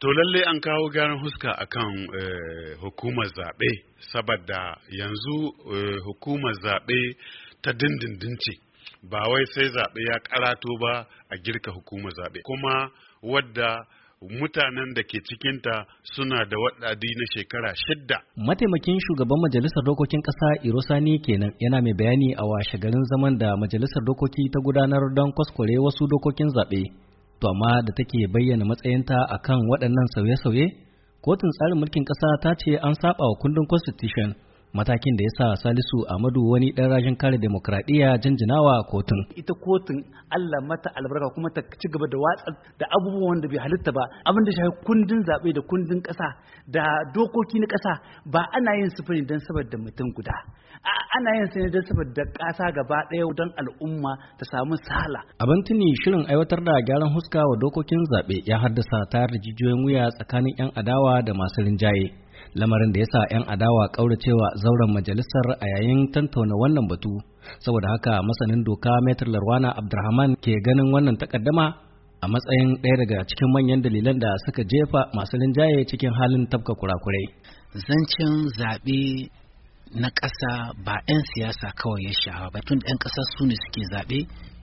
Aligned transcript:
To 0.00 0.08
lalle 0.16 0.40
an 0.50 0.58
kawo 0.64 0.84
gyaran 0.94 1.18
huska 1.22 1.50
akan 1.64 1.90
eh, 2.20 2.70
hukumar 2.82 3.26
zaɓe 3.36 3.70
saboda 4.10 4.60
yanzu 4.98 5.38
eh, 5.76 5.98
hukumar 6.06 6.54
zaɓe 6.64 6.98
ta 7.62 7.70
dindindin 7.78 8.36
ce 8.42 8.52
ba 9.10 9.18
wai 9.30 9.44
sai 9.54 9.68
zaɓe 9.76 9.98
ya 10.08 10.16
karato 10.28 10.70
ba 10.82 10.92
a 11.28 11.36
girka 11.44 11.70
hukumar 11.76 12.12
zaɓe 12.18 12.38
kuma 12.48 12.74
wadda 13.32 13.68
mutanen 14.38 14.90
da 14.96 15.02
ke 15.10 15.18
cikinta 15.28 15.74
suna 16.12 16.38
da 16.50 16.56
waɗadi 16.64 17.10
na 17.18 17.24
shekara 17.36 17.70
shidda. 17.84 18.16
Mataimakin 18.48 18.96
shugaban 19.04 19.36
majalisar 19.44 19.84
dokokin 19.86 20.22
ƙasa 20.26 20.48
Irosani 20.66 21.20
kenan 21.24 21.52
yana 21.62 21.82
mai 21.84 21.92
bayani 21.98 22.28
a 22.40 22.44
washe 22.50 22.76
garin 22.82 23.04
zaman 23.12 23.36
da 23.38 23.48
majalisar 23.56 24.00
dokoki 24.08 24.48
ta 24.52 24.58
gudanar 24.64 25.04
don 25.16 25.28
kwaskware 25.36 25.76
wasu 25.84 26.08
dokokin 26.12 26.48
zaɓe. 26.56 27.09
To 27.40 27.46
amma 27.48 27.72
da 27.86 27.92
take 27.96 28.20
bayyana 28.32 28.64
matsayinta 28.70 29.16
akan 29.36 29.58
waɗannan 29.70 30.06
sauye-sauye, 30.14 30.66
kotun 31.24 31.50
tsarin 31.56 31.78
mulkin 31.80 32.04
ƙasa 32.04 32.28
ta 32.42 32.50
ce 32.60 32.76
an 32.86 32.94
saba 33.00 33.24
wa 33.30 33.36
kundin 33.40 33.66
constitution. 33.72 34.28
Matakin 34.76 35.14
da 35.18 35.22
ya 35.26 35.32
sa 35.38 35.46
salisu 35.62 35.98
amadu 36.14 36.40
wani 36.50 36.68
ɗan 36.76 36.88
rajin 36.92 37.16
kare 37.16 37.36
demokradiyya 37.38 38.18
jinjinawa 38.22 38.74
kotun. 38.90 39.18
Ita 39.40 39.54
kotun 39.64 39.98
allah 40.36 40.60
mata 40.68 40.88
albarka 40.98 41.28
kuma 41.34 41.50
ta 41.54 41.60
ci 41.80 41.86
gaba 41.92 42.06
da 42.12 42.18
watsa 42.24 42.50
da 42.78 42.86
abubuwan 42.96 43.40
da 43.42 43.48
bai 43.50 43.58
halitta 43.64 43.90
ba. 43.96 44.02
Abin 44.28 44.44
da 44.46 44.52
shafi 44.56 44.70
kundin 44.86 45.20
zaɓe 45.28 45.48
da 45.56 45.60
kundin 45.70 46.00
ƙasa 46.06 46.26
da 46.74 46.82
dokoki 47.14 47.58
na 47.60 47.66
ƙasa 47.66 47.92
ba 48.32 48.40
ana 48.56 48.70
yin 48.78 48.90
sufuri 48.96 49.26
don 49.26 49.40
saboda 49.46 49.76
mutum 49.78 50.06
guda. 50.16 50.34
Ana 51.18 51.30
yin 51.36 51.46
sani 51.52 51.70
don 51.74 51.82
saboda 51.88 52.22
ƙasa 52.38 52.64
gaba 52.76 52.98
ɗaya 53.10 53.26
don 53.38 53.50
al'umma 53.60 54.12
ta 54.38 54.44
samu 54.54 54.76
sala. 54.86 55.20
Abin 55.42 55.60
tuni 55.66 55.88
shirin 56.06 56.24
aiwatar 56.30 56.62
da 56.62 56.74
gyaran 56.86 57.10
huska 57.14 57.42
wa 57.42 57.56
dokokin 57.62 58.02
zaɓe 58.14 58.36
ya 58.46 58.56
haddasa 58.62 58.98
tayar 59.10 59.28
da 59.34 59.38
jijiyoyin 59.44 59.82
wuya 59.84 60.04
tsakanin 60.14 60.54
'yan 60.58 60.70
adawa 60.78 61.22
da 61.26 61.34
masu 61.34 61.66
rinjaye. 61.66 62.29
Lamarin 62.58 62.92
da 62.94 62.98
ya 63.00 63.06
sa 63.12 63.20
'yan 63.30 63.44
adawa 63.54 63.84
ƙauracewa 63.96 64.46
zauren 64.62 64.90
majalisar 64.94 65.46
a 65.60 65.66
yayin 65.74 66.10
tantauna 66.12 66.54
wannan 66.62 66.86
batu. 66.90 67.12
Saboda 67.64 67.88
haka 67.92 68.22
masanin 68.28 68.64
doka 68.64 68.90
metar 69.06 69.28
larwana 69.28 69.70
abdurrahman 69.78 70.36
ke 70.44 70.52
ganin 70.66 70.88
wannan 70.94 71.16
takaddama 71.20 71.66
a 72.22 72.26
matsayin 72.28 72.70
ɗaya 72.82 72.96
daga 73.00 73.18
cikin 73.28 73.48
manyan 73.54 73.80
dalilan 73.82 74.18
da 74.20 74.30
suka 74.44 74.62
jefa 74.72 75.00
masu 75.16 75.36
linjaye 75.40 75.84
cikin 75.90 76.12
halin 76.18 76.46
tafka 76.50 76.72
kurakurai. 76.80 77.26
Zancen 77.86 78.32
zaɓe 78.58 79.00
na 80.00 80.08
ƙasa 80.18 80.52
ba 80.84 80.94
'yan 81.08 81.22
siyasa 81.34 81.68
kawai 81.80 82.02
ya 82.06 82.12
shaha 82.22 82.46
ba 82.52 82.60
tun 82.66 82.78
'yan 82.86 82.98
ƙasa 83.02 83.22
su 83.34 83.46
ne 83.46 83.54
suke 83.62 83.82
zaɓe. 83.92 84.18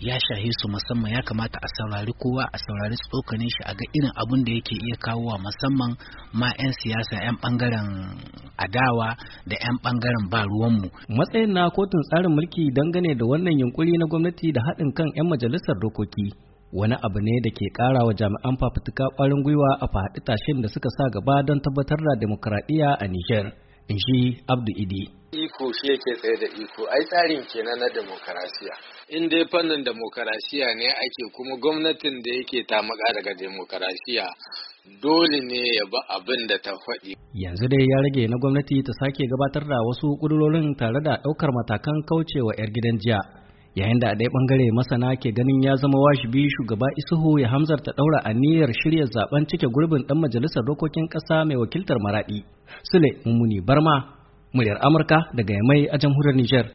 Ya 0.00 0.14
shahe 0.20 0.50
su 0.62 0.68
musamman 0.68 1.10
ya 1.12 1.22
kamata 1.22 1.58
a 1.62 1.68
saurari 1.76 2.12
kowa 2.22 2.44
a 2.52 2.58
saurari 2.58 2.94
tsokanin 3.02 3.50
shi 3.50 3.62
a 3.66 3.74
ga 3.74 3.84
irin 3.96 4.12
abun 4.22 4.44
da 4.44 4.52
yake 4.52 4.74
iya 4.86 4.96
kawowa 4.96 5.38
musamman 5.42 5.92
ma 6.32 6.48
'yan 6.58 6.72
siyasa 6.80 7.14
'yan 7.24 7.34
ɓangaren 7.42 7.88
adawa 8.64 9.08
da 9.50 9.56
'yan 9.62 9.74
ɓangaren 9.84 10.24
ba 10.30 10.40
ruwanmu. 10.50 10.86
Matsayin 11.18 11.50
na 11.52 11.70
kotun 11.74 12.02
tsarin 12.08 12.30
mulki 12.30 12.70
dangane 12.76 13.14
da 13.18 13.24
wannan 13.26 13.58
yunkuri 13.60 13.98
na 13.98 14.06
gwamnati 14.06 14.52
da 14.54 14.60
haɗin 14.66 14.92
kan 14.96 15.10
'yan 15.18 15.26
majalisar 15.28 15.74
dokoki 15.82 16.26
wani 16.72 16.94
abu 17.06 17.18
ne 17.20 17.34
da 17.44 17.50
ke 17.50 17.66
ƙara 17.76 18.06
wa 18.06 18.12
jami'an 18.14 18.54
fafutuka 18.60 19.04
ƙwarin 19.18 19.42
gwiwa 19.42 19.70
a 19.82 19.86
faɗi 19.94 20.20
tashin 20.26 20.62
da 20.62 20.68
suka 20.68 20.88
sa 20.96 21.10
gaba 21.10 21.42
don 21.42 21.58
tabbatar 21.60 21.98
da 22.06 22.14
demokradiyya 22.22 22.94
a 23.02 23.06
Nijar. 23.10 23.46
In 23.88 23.98
shi 24.04 24.18
Abdu 24.52 24.72
Idi. 24.82 25.02
Iko 25.32 25.64
shi 25.76 25.86
yake 25.92 26.12
tsaye 26.20 26.36
da 26.40 26.46
iko, 26.64 26.82
ai 26.94 27.04
tsarin 27.08 27.42
kenan 27.52 27.78
na 27.80 27.88
demokarasiya. 27.96 28.74
In 29.16 29.28
dai 29.28 29.44
fannin 29.52 29.84
demokarasiya 29.84 30.66
ne 30.80 30.88
ake 31.04 31.22
kuma 31.36 31.54
gwamnatin 31.62 32.16
da 32.24 32.30
yake 32.38 32.64
tamaka 32.70 33.08
daga 33.16 33.32
demokarasiya 33.40 34.26
dole 35.02 35.38
ne 35.50 35.60
ya 35.78 35.84
ba 35.92 36.00
abin 36.16 36.46
da 36.48 36.56
ta 36.64 36.72
faɗi. 36.84 37.12
Yanzu 37.42 37.66
dai 37.68 37.84
ya 37.92 37.98
rage 38.04 38.24
na 38.28 38.36
gwamnati 38.40 38.82
ta 38.86 38.92
sake 39.00 39.24
gabatar 39.28 39.64
da 39.68 39.76
wasu 39.88 40.16
ƙudurorin 40.20 40.76
tare 40.78 41.00
da 41.04 41.20
ɗaukar 41.24 41.50
matakan 41.52 41.96
kaucewa 42.08 42.52
'yar 42.58 42.70
gidan 42.72 42.96
jiya. 43.02 43.20
Yayin 43.74 43.98
da 44.00 44.08
a 44.10 44.14
ɗaya 44.14 44.30
ɓangare 44.34 44.66
masana 44.74 45.16
ke 45.16 45.28
ganin 45.32 45.62
ya 45.62 45.76
zama 45.76 45.98
washibi 45.98 46.48
shugaba 46.56 46.86
isuhu 47.00 47.38
ya 47.40 47.48
hamzarta 47.48 47.90
ɗaura 47.96 48.18
aniyar 48.24 48.70
shirya 48.82 49.04
zaɓen 49.14 49.46
cike 49.48 49.66
gurbin 49.74 50.02
ɗan 50.08 50.18
majalisar 50.20 50.64
dokokin 50.66 51.08
ƙasa 51.08 51.44
mai 51.44 51.56
wakiltar 51.56 51.96
maraɗi. 52.04 52.44
Sule 52.90 53.10
mummuni 53.24 53.60
barma 53.66 54.18
muryar 54.54 54.78
amurka 54.86 55.18
daga 55.36 55.52
yamai 55.54 55.88
a 55.92 55.96
jamhuriyar 55.98 56.36
niger 56.36 56.66